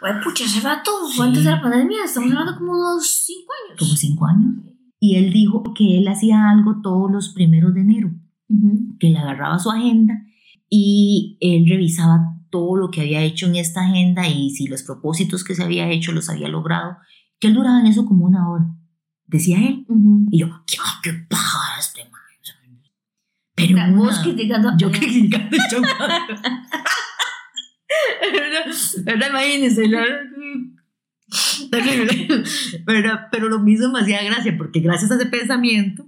Pues 0.00 0.14
pucha, 0.24 0.44
hace 0.44 0.60
rato, 0.60 0.90
Sí. 1.14 1.20
antes 1.20 1.44
de 1.44 1.50
la 1.50 1.60
pandemia, 1.60 1.98
estamos 2.04 2.30
hablando 2.30 2.58
como 2.58 2.72
unos 2.72 3.06
cinco 3.24 3.52
años. 3.64 3.78
como 3.78 3.96
cinco 3.96 4.26
años. 4.26 4.54
Y 4.98 5.16
él 5.16 5.32
dijo 5.32 5.62
que 5.74 5.98
él 5.98 6.08
hacía 6.08 6.48
algo 6.50 6.80
todos 6.82 7.10
los 7.10 7.30
primeros 7.30 7.74
de 7.74 7.80
enero, 7.80 8.10
que 9.00 9.10
le 9.10 9.18
agarraba 9.18 9.58
su 9.58 9.70
agenda 9.70 10.14
y 10.68 11.38
él 11.40 11.66
revisaba 11.68 12.38
todo 12.50 12.76
lo 12.76 12.90
que 12.90 13.00
había 13.00 13.22
hecho 13.22 13.46
en 13.46 13.56
esta 13.56 13.84
agenda 13.84 14.28
y 14.28 14.50
si 14.50 14.66
los 14.68 14.82
propósitos 14.82 15.42
que 15.42 15.54
se 15.54 15.62
había 15.64 15.88
hecho 15.90 16.12
los 16.12 16.28
había 16.28 16.48
logrado, 16.48 16.98
que 17.40 17.48
él 17.48 17.54
duraba 17.54 17.80
en 17.80 17.86
eso 17.86 18.04
como 18.04 18.26
una 18.26 18.48
hora, 18.50 18.66
decía 19.26 19.58
él. 19.58 19.84
Ujú. 19.88 20.26
Y 20.30 20.38
yo, 20.40 20.48
¿qué, 20.66 20.76
qué 21.02 21.12
paja 21.28 21.80
este 21.80 22.02
man? 22.04 22.20
Pero 23.68 23.96
Vos 23.96 24.14
una- 24.14 24.22
criticando 24.22 24.68
a- 24.70 24.76
yo 24.76 24.90
criticando 24.90 25.56
a 25.56 25.68
John 25.70 25.82
Maxwell. 25.82 26.38
¿Verdad? 29.04 29.28
Imagínense. 29.30 29.88
la- 29.88 30.04
Terrible. 31.70 32.28
Pero, 32.86 33.18
pero 33.30 33.48
lo 33.48 33.58
mismo 33.60 33.90
me 33.92 34.00
hacía 34.00 34.22
gracia, 34.22 34.54
porque 34.58 34.80
gracias 34.80 35.10
a 35.10 35.14
ese 35.16 35.26
pensamiento 35.26 36.06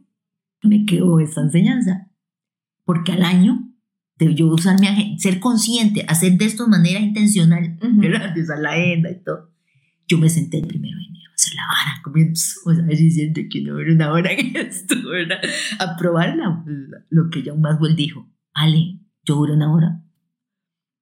me 0.62 0.84
quedó 0.84 1.18
esta 1.20 1.40
enseñanza. 1.40 2.10
Porque 2.84 3.12
al 3.12 3.22
año 3.24 3.70
de 4.16 4.34
yo 4.34 4.46
usar 4.48 4.78
mi 4.80 5.18
ser 5.18 5.40
consciente, 5.40 6.04
hacer 6.08 6.32
de 6.36 6.44
esto 6.44 6.64
de 6.64 6.70
manera 6.70 7.00
intencional. 7.00 7.78
De 7.80 8.42
usar 8.42 8.58
la 8.58 8.70
agenda 8.72 9.10
y 9.10 9.22
todo. 9.24 9.50
Yo 10.06 10.18
me 10.18 10.28
senté 10.28 10.58
el 10.58 10.66
primero 10.66 10.96
hacer 10.98 11.13
la 11.54 11.62
vara, 11.66 12.00
comiendo, 12.02 12.32
o 12.66 12.74
sea, 12.74 12.84
diciendo 12.84 13.40
que 13.50 13.62
no 13.62 13.78
era 13.78 13.92
una 13.92 14.12
hora 14.12 14.30
en 14.38 14.56
esto, 14.56 14.94
¿verdad? 15.08 15.38
A 15.78 15.96
probar 15.96 16.36
la- 16.36 16.62
la- 16.66 17.04
lo 17.10 17.30
que 17.30 17.42
John 17.44 17.60
Maxwell 17.60 17.96
dijo. 17.96 18.30
Ale, 18.52 19.00
yo 19.24 19.36
duré 19.36 19.52
una 19.54 19.72
hora 19.72 20.02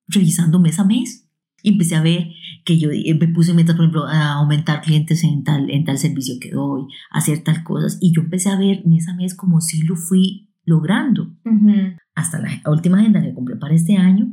revisando 0.08 0.58
mes 0.60 0.78
a 0.78 0.84
mes. 0.84 1.28
Y 1.64 1.70
empecé 1.70 1.94
a 1.94 2.02
ver 2.02 2.26
que 2.64 2.76
yo 2.78 2.90
eh, 2.90 3.16
me 3.20 3.28
puse 3.28 3.54
metas, 3.54 3.76
por 3.76 3.84
ejemplo, 3.84 4.06
a 4.08 4.32
aumentar 4.32 4.80
clientes 4.82 5.22
en 5.22 5.44
tal, 5.44 5.70
en 5.70 5.84
tal 5.84 5.96
servicio 5.96 6.34
que 6.40 6.50
doy, 6.50 6.82
hacer 7.12 7.44
tal 7.44 7.62
cosas. 7.62 7.98
Y 8.00 8.12
yo 8.12 8.22
empecé 8.22 8.50
a 8.50 8.58
ver 8.58 8.82
mes 8.84 9.06
a 9.08 9.14
mes 9.14 9.34
como 9.36 9.60
si 9.60 9.82
lo 9.84 9.94
fui 9.94 10.50
logrando. 10.64 11.36
Ujú. 11.44 11.70
Hasta 12.16 12.40
la 12.40 12.60
última 12.70 12.98
agenda 12.98 13.22
que 13.22 13.32
compré 13.32 13.56
para 13.56 13.74
este 13.74 13.96
año, 13.96 14.26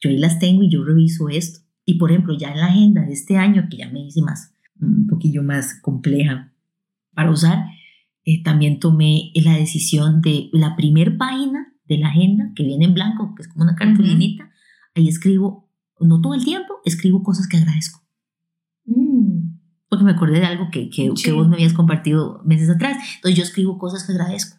yo 0.00 0.10
ahí 0.10 0.18
las 0.18 0.38
tengo 0.38 0.62
y 0.62 0.70
yo 0.70 0.84
reviso 0.84 1.28
esto. 1.28 1.58
Y 1.84 1.98
por 1.98 2.10
ejemplo, 2.12 2.36
ya 2.38 2.52
en 2.52 2.58
la 2.60 2.66
agenda 2.66 3.02
de 3.02 3.12
este 3.12 3.36
año, 3.36 3.66
que 3.68 3.78
ya 3.78 3.90
me 3.90 4.06
hice 4.06 4.22
más, 4.22 4.54
un 4.80 5.06
poquillo 5.06 5.42
más 5.42 5.80
compleja 5.80 6.52
para 7.14 7.30
usar, 7.30 7.64
eh, 8.24 8.42
también 8.42 8.80
tomé 8.80 9.30
la 9.34 9.54
decisión 9.54 10.20
de 10.20 10.50
la 10.52 10.76
primer 10.76 11.16
página 11.16 11.72
de 11.84 11.98
la 11.98 12.08
agenda, 12.08 12.52
que 12.54 12.64
viene 12.64 12.84
en 12.84 12.94
blanco, 12.94 13.34
que 13.34 13.42
es 13.42 13.48
como 13.48 13.64
una 13.64 13.76
cartulinita, 13.76 14.50
ahí 14.94 15.08
escribo, 15.08 15.70
no 16.00 16.20
todo 16.20 16.34
el 16.34 16.44
tiempo, 16.44 16.74
escribo 16.84 17.22
cosas 17.22 17.46
que 17.48 17.56
agradezco. 17.56 18.00
Mm. 18.84 19.56
Porque 19.88 20.04
me 20.04 20.10
acordé 20.10 20.40
de 20.40 20.46
algo 20.46 20.68
que, 20.72 20.90
que, 20.90 21.12
Sí. 21.14 21.24
que 21.24 21.32
vos 21.32 21.48
me 21.48 21.54
habías 21.54 21.72
compartido 21.72 22.42
meses 22.44 22.68
atrás. 22.68 22.96
Entonces 23.16 23.38
yo 23.38 23.44
escribo 23.44 23.78
cosas 23.78 24.04
que 24.04 24.12
agradezco. 24.12 24.58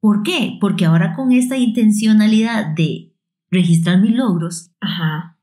¿Por 0.00 0.22
qué? 0.22 0.56
Porque 0.58 0.86
ahora 0.86 1.14
con 1.14 1.32
esta 1.32 1.58
intencionalidad 1.58 2.74
de 2.74 3.14
registrar 3.50 4.00
mis 4.00 4.12
logros, 4.16 4.70
Ajá. 4.80 5.38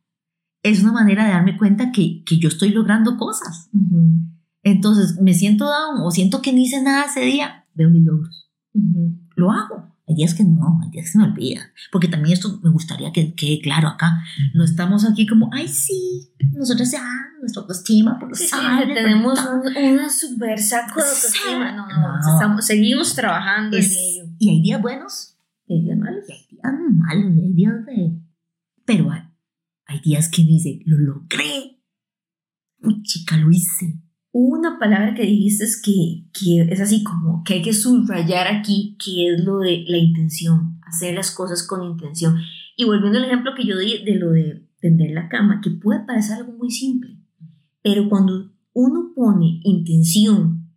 Es 0.70 0.82
una 0.84 0.92
manera 0.94 1.26
de 1.26 1.32
darme 1.32 1.58
cuenta 1.58 1.92
que, 1.92 2.24
que 2.26 2.38
yo 2.40 2.48
estoy 2.50 2.70
logrando 2.70 3.18
cosas. 3.18 3.70
Ujú. 3.74 4.20
Entonces 4.64 5.20
me 5.22 5.34
siento 5.34 5.66
down 5.66 6.02
o 6.02 6.12
siento 6.12 6.42
que 6.42 6.52
no 6.54 6.60
hice 6.60 6.82
nada 6.82 7.06
ese 7.06 7.22
día, 7.22 7.66
veo 7.74 7.90
mis 7.90 8.04
logros. 8.06 8.50
Ujú. 8.74 9.18
Lo 9.36 9.52
hago. 9.52 9.96
Hay 10.10 10.16
días 10.16 10.34
que 10.34 10.44
no, 10.46 10.80
hay 10.82 10.90
días 10.90 11.06
que 11.06 11.12
se 11.12 11.18
me 11.18 11.26
olvida. 11.26 11.62
Porque 11.92 12.08
también 12.08 12.32
esto 12.34 12.60
me 12.64 12.70
gustaría 12.70 13.12
que 13.12 13.34
quede 13.36 13.60
claro 13.62 13.90
acá. 13.90 14.12
No 14.54 14.64
estamos 14.64 15.04
aquí 15.04 15.28
como, 15.28 15.50
ay, 15.52 15.68
sí, 15.68 16.30
nosotros 16.54 16.90
ya, 16.92 17.04
nuestra 17.42 17.62
autoestima 17.62 18.18
por 18.18 18.30
los 18.30 18.40
Sí, 18.40 18.48
tenemos 18.94 19.38
por 19.40 19.62
tal". 19.74 19.84
un, 19.84 19.94
una 19.96 20.10
super 20.10 20.58
saco 20.60 21.02
de 21.02 21.08
autoestima. 21.08 21.72
No, 21.74 21.88
no, 21.90 22.02
No. 22.22 22.34
estamos- 22.36 22.66
seguimos 22.66 23.14
trabajando 23.16 23.76
Es- 23.78 23.92
en 23.92 23.98
ello. 23.98 24.34
y 24.40 24.50
hay 24.50 24.62
días 24.62 24.82
buenos 24.82 25.36
¿Y 25.68 25.82
días 25.82 25.98
malos? 25.98 26.24
y 26.30 26.32
hay 26.32 26.48
días 26.50 26.74
malos, 26.92 27.36
y 27.36 27.42
hay 27.42 27.54
días 27.54 27.86
de... 27.86 28.18
Pero 28.86 29.12
hay, 29.12 29.22
hay 29.88 30.00
días 30.02 30.30
que 30.30 30.44
me 30.44 30.50
dice, 30.50 30.82
lo 30.86 30.98
logré. 30.98 31.82
Uy, 32.82 33.02
chica, 33.04 33.38
lo 33.38 33.50
hice. 33.50 34.02
Una 34.32 34.78
palabra 34.78 35.16
que 35.16 35.24
dijiste 35.24 35.64
es 35.64 35.82
que, 35.82 36.28
que 36.34 36.62
es 36.72 36.80
así 36.82 37.04
como 37.04 37.44
que 37.44 37.56
hay 37.56 37.62
que 37.62 37.74
subrayar 37.74 38.48
aquí, 38.48 38.98
que 39.04 39.30
es 39.30 39.44
lo 39.44 39.60
de 39.60 39.86
la 39.88 39.98
intención, 39.98 40.80
hacer 40.86 41.16
las 41.16 41.32
cosas 41.32 41.66
con 41.66 41.84
intención. 41.84 42.38
Y 42.76 42.84
volviendo 42.84 43.18
al 43.18 43.26
ejemplo 43.26 43.54
que 43.56 43.66
yo 43.66 43.78
di 43.78 44.04
de 44.04 44.16
lo 44.16 44.32
de 44.32 44.68
tender 44.80 45.12
la 45.12 45.30
cama, 45.30 45.62
que 45.64 45.72
puede 45.72 46.06
parecer 46.06 46.38
algo 46.38 46.54
muy 46.54 46.70
simple, 46.70 47.18
pero 47.82 48.10
cuando 48.10 48.54
uno 48.74 49.14
pone 49.16 49.62
intención 49.64 50.72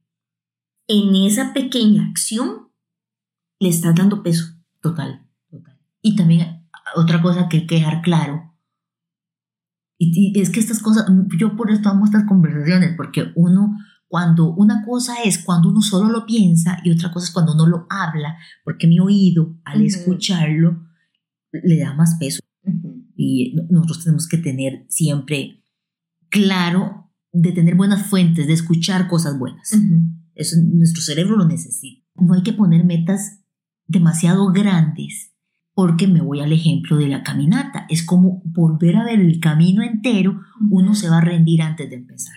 en 0.87 1.15
esa 1.17 1.53
pequeña 1.53 2.09
acción, 2.09 2.69
le 3.59 3.69
estás 3.69 3.95
dando 3.95 4.23
peso. 4.23 4.45
Total, 4.81 5.27
total. 5.51 5.79
Y 6.01 6.17
también 6.17 6.67
otra 6.97 7.21
cosa 7.21 7.49
que 7.49 7.59
hay 7.59 7.67
que 7.67 7.75
dejar 7.75 8.01
claro, 8.01 8.50
y, 10.03 10.33
y 10.37 10.41
es 10.41 10.51
que 10.51 10.61
estas 10.61 10.81
cosas, 10.81 11.07
yo 11.39 11.57
por 11.57 11.71
esto 11.71 11.89
amo 11.91 12.07
estas 12.07 12.25
conversaciones, 12.25 12.95
porque 12.97 13.27
uno, 13.37 13.77
cuando 14.09 14.53
una 14.55 14.85
cosa 14.85 15.15
es 15.25 15.39
cuando 15.39 15.69
uno 15.69 15.83
solo 15.83 16.11
lo 16.11 16.25
piensa 16.27 16.79
y 16.85 16.91
otra 16.91 17.13
cosa 17.13 17.27
es 17.27 17.33
cuando 17.33 17.53
uno 17.55 17.67
lo 17.67 17.87
habla, 17.91 18.37
porque 18.65 18.87
mi 18.87 18.99
oído 18.99 19.61
al 19.65 19.83
escucharlo 19.87 20.87
le 21.53 21.79
da 21.79 21.95
más 21.95 22.17
peso. 22.19 22.41
Y 23.15 23.55
no- 23.55 23.65
nosotros 23.71 24.05
tenemos 24.05 24.27
que 24.27 24.39
tener 24.39 24.87
siempre 24.89 25.63
claro 26.29 27.11
de 27.33 27.53
tener 27.53 27.75
buenas 27.77 28.07
fuentes, 28.07 28.47
de 28.47 28.53
escuchar 28.55 29.07
cosas 29.09 29.39
buenas. 29.39 29.73
Eso 30.35 30.57
nuestro 30.63 31.03
cerebro 31.03 31.37
lo 31.37 31.47
necesita. 31.47 32.07
No 32.17 32.35
hay 32.35 32.43
que 32.43 32.53
poner 32.53 32.85
metas 32.85 33.41
demasiado 33.87 34.51
grandes 34.53 35.30
porque 35.75 36.07
me 36.07 36.21
voy 36.21 36.41
al 36.41 36.53
ejemplo 36.53 36.97
de 36.97 37.09
la 37.09 37.23
caminata. 37.23 37.87
Es 37.89 38.05
como 38.05 38.43
volver 38.45 38.97
a 38.97 39.05
ver 39.05 39.21
el 39.21 39.41
camino 39.41 39.83
entero, 39.83 40.41
uno 40.71 40.95
se 40.95 41.09
va 41.09 41.19
a 41.19 41.23
rendir 41.23 41.63
antes 41.63 41.89
de 41.89 41.97
empezar. 41.97 42.37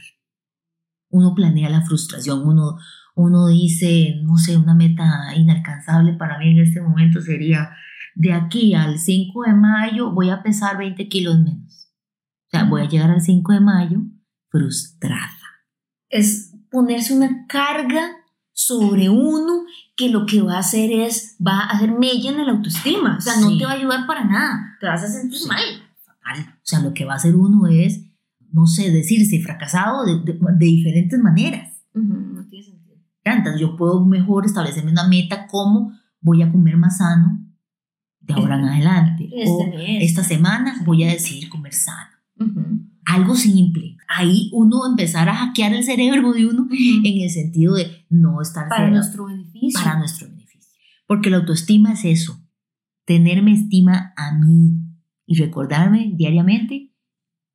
Uno 1.10 1.34
planea 1.36 1.70
la 1.70 1.82
frustración, 1.82 2.48
uno, 2.48 2.78
uno 3.16 3.48
dice, 3.48 4.16
no 4.24 4.38
sé, 4.38 4.58
una 4.58 4.74
meta 4.74 5.36
inalcanzable 5.36 6.13
para 6.13 6.40
mí 6.40 6.52
en 6.52 6.60
este 6.60 6.82
momento 6.82 7.22
sería, 7.22 7.72
de 8.16 8.34
aquí 8.34 8.74
al 8.74 9.00
5 9.00 9.44
de 9.44 9.54
mayo 9.54 10.12
voy 10.12 10.30
a 10.30 10.44
pesar 10.44 10.78
20 10.78 11.08
kilos 11.08 11.40
menos. 11.40 11.92
O 12.48 12.50
sea, 12.50 12.66
voy 12.66 12.82
a 12.82 12.88
llegar 12.88 13.12
al 13.12 13.22
5 13.22 13.54
de 13.54 13.60
mayo 13.60 14.02
frustrada. 14.50 15.30
Es 16.10 16.54
ponerse 16.70 17.16
una 17.16 17.46
carga 17.48 18.12
sobre 18.52 19.10
uno 19.10 19.66
que 19.95 20.09
lo 20.09 20.25
que 20.25 20.41
va 20.41 20.55
a 20.55 20.59
hacer 20.59 20.91
es, 20.91 21.38
va 21.45 21.59
a 21.59 21.71
hacer 21.71 21.91
mella 21.91 22.31
en 22.31 22.45
la 22.45 22.51
autoestima. 22.51 23.17
O 23.17 23.21
sea, 23.21 23.39
no 23.39 23.57
te 23.57 23.65
va 23.65 23.71
a 23.71 23.75
ayudar 23.75 24.07
para 24.07 24.23
nada. 24.23 24.77
Te 24.79 24.88
vas 24.88 25.03
a 25.03 25.07
sentir 25.07 25.39
mal. 25.47 25.63
O 26.35 26.65
sea, 26.65 26.79
lo 26.79 26.93
que 26.93 27.05
va 27.05 27.13
a 27.13 27.17
hacer 27.17 27.35
uno 27.35 27.67
es, 27.67 28.05
no 28.51 28.65
sé, 28.65 28.91
decirse 28.91 29.41
fracasado 29.41 30.05
de, 30.05 30.35
diferentes 30.57 31.19
maneras. 31.19 31.73
no 31.93 32.45
tiene 32.50 32.65
sentido. 32.65 32.97
Entonces 33.23 33.62
yo 33.62 33.75
puedo 33.77 34.05
mejor 34.05 34.45
establecerme 34.45 34.91
una 34.91 35.07
meta 35.07 35.47
como 35.47 35.93
voy 36.21 36.41
a 36.41 36.51
comer 36.51 36.77
más 36.77 36.97
sano 36.97 37.39
de 38.21 38.33
ahora 38.33 38.57
en 38.57 38.65
adelante. 38.65 39.29
o 39.45 39.71
esta 39.75 40.23
semana 40.23 40.81
voy 40.85 41.03
a 41.03 41.12
decidir 41.12 41.50
comer 41.50 41.73
sano. 41.73 42.12
Algo 43.05 43.36
simple. 43.36 43.98
Ahí 44.07 44.50
uno 44.53 44.88
empezar 44.88 45.29
a 45.29 45.36
hackear 45.36 45.74
el 45.74 45.83
cerebro 45.83 46.33
de 46.33 46.45
uno 46.45 46.67
en 46.72 47.22
el 47.22 47.29
sentido 47.29 47.75
de 47.75 48.05
no 48.10 48.41
estar... 48.41 48.69
Para 48.69 48.89
nuestro 48.89 49.25
beneficio. 49.25 49.79
Para 49.81 50.00
nuestro 50.00 50.27
beneficio. 50.29 50.79
Porque 51.07 51.29
la 51.29 51.38
autoestima 51.38 51.93
es 51.93 52.05
eso. 52.05 52.39
Tenerme 53.05 53.53
estima 53.53 54.13
a 54.15 54.38
mí 54.38 54.79
y 55.25 55.36
recordarme 55.36 56.12
diariamente 56.15 56.93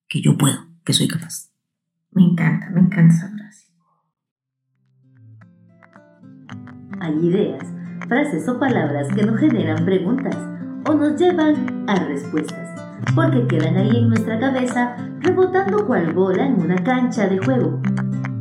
que 0.08 0.20
yo 0.20 0.36
puedo, 0.36 0.58
que 0.84 0.92
soy 0.92 1.08
capaz. 1.08 1.50
Me 2.10 2.22
encanta, 2.22 2.70
me 2.70 2.80
encanta 2.80 3.14
esa 3.14 3.30
frase. 3.30 3.68
Hay 7.00 7.14
ideas, 7.26 7.64
frases 8.08 8.48
o 8.48 8.58
palabras 8.58 9.08
que 9.14 9.24
nos 9.24 9.38
generan 9.38 9.84
preguntas 9.84 10.36
o 10.88 10.94
nos 10.94 11.18
llevan 11.20 11.88
a 11.88 11.94
respuestas, 12.06 12.87
porque 13.14 13.46
quedan 13.46 13.76
ahí 13.76 13.96
en 13.96 14.08
nuestra 14.08 14.38
cabeza 14.38 14.96
rebotando 15.20 15.86
cual 15.86 16.12
bola 16.12 16.46
en 16.46 16.60
una 16.60 16.82
cancha 16.82 17.28
de 17.28 17.38
juego. 17.38 17.80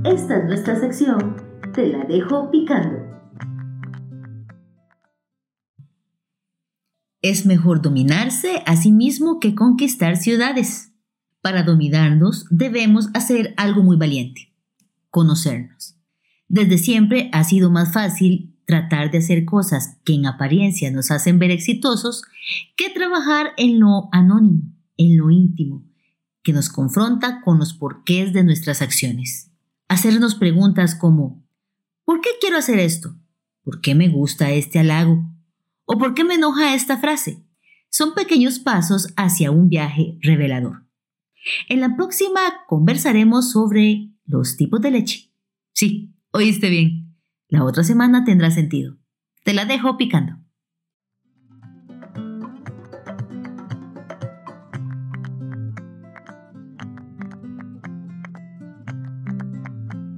Esta 0.03 0.37
es 0.37 0.45
nuestra 0.45 0.79
sección, 0.79 1.35
te 1.73 1.87
la 1.87 2.05
dejo 2.05 2.49
picando. 2.51 3.07
Es 7.21 7.45
mejor 7.45 7.81
dominarse 7.81 8.63
a 8.65 8.75
sí 8.75 8.91
mismo 8.91 9.39
que 9.39 9.55
conquistar 9.55 10.17
ciudades. 10.17 10.93
Para 11.41 11.63
dominarnos 11.63 12.45
debemos 12.49 13.09
hacer 13.13 13.53
algo 13.57 13.83
muy 13.83 13.97
valiente, 13.97 14.53
conocernos. 15.09 15.97
Desde 16.47 16.77
siempre 16.77 17.29
ha 17.33 17.43
sido 17.43 17.69
más 17.69 17.91
fácil 17.91 18.56
tratar 18.67 19.09
de 19.09 19.17
hacer 19.17 19.45
cosas 19.45 19.97
que 20.05 20.13
en 20.13 20.27
apariencia 20.27 20.91
nos 20.91 21.09
hacen 21.09 21.39
ver 21.39 21.49
exitosos 21.49 22.21
que 22.75 22.91
trabajar 22.91 23.53
en 23.57 23.79
lo 23.79 24.09
anónimo, 24.11 24.61
en 24.97 25.17
lo 25.17 25.31
íntimo, 25.31 25.83
que 26.43 26.53
nos 26.53 26.69
confronta 26.69 27.41
con 27.41 27.57
los 27.57 27.73
porqués 27.73 28.33
de 28.33 28.43
nuestras 28.43 28.83
acciones. 28.83 29.51
Hacernos 29.87 30.35
preguntas 30.35 30.93
como 30.93 31.43
¿por 32.05 32.21
qué 32.21 32.29
quiero 32.39 32.57
hacer 32.57 32.77
esto? 32.77 33.15
¿Por 33.63 33.81
qué 33.81 33.95
me 33.95 34.09
gusta 34.09 34.51
este 34.51 34.77
halago? 34.77 35.25
¿O 35.85 35.97
por 35.97 36.13
qué 36.13 36.23
me 36.23 36.35
enoja 36.35 36.75
esta 36.75 36.97
frase? 36.97 37.43
Son 37.89 38.13
pequeños 38.13 38.59
pasos 38.59 39.13
hacia 39.15 39.49
un 39.49 39.69
viaje 39.69 40.19
revelador. 40.21 40.85
En 41.69 41.79
la 41.79 41.95
próxima 41.95 42.41
conversaremos 42.67 43.51
sobre 43.51 44.11
los 44.25 44.57
tipos 44.57 44.81
de 44.81 44.91
leche. 44.91 45.31
Sí, 45.73 46.13
Oíste 46.37 46.69
bien. 46.69 47.06
La 47.49 47.63
otra 47.63 47.83
semana 47.83 48.25
tendrá 48.25 48.51
sentido. 48.51 48.97
Te 49.45 49.53
la 49.53 49.63
dejo 49.63 49.95
picando. 49.95 50.33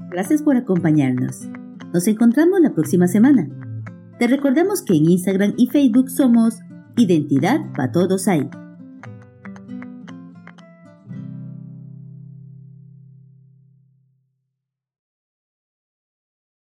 Gracias 0.09 0.41
por 0.41 0.57
acompañarnos. 0.57 1.47
Nos 1.93 2.07
encontramos 2.07 2.59
la 2.61 2.73
próxima 2.73 3.07
semana. 3.07 3.47
Te 4.17 4.27
recordamos 4.27 4.81
que 4.81 4.97
en 4.97 5.11
Instagram 5.11 5.53
y 5.55 5.67
Facebook 5.67 6.09
somos 6.09 6.59
Identidad 6.97 7.59
para 7.75 7.91
Todos 7.91 8.27
Hay. 8.27 8.49